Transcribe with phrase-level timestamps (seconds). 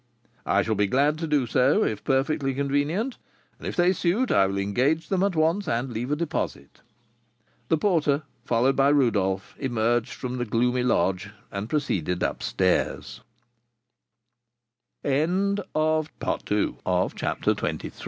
[0.47, 3.19] "I shall be glad to do so, if perfectly convenient;
[3.59, 6.81] and, if they suit, I will engage them at once and leave a deposit."
[7.69, 12.99] The porter, followed by Rodolph, emerged from the gloomy lodge, and proceeded up sta